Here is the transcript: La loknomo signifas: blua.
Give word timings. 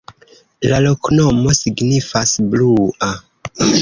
La 0.69 0.79
loknomo 0.85 1.53
signifas: 1.59 2.33
blua. 2.55 3.15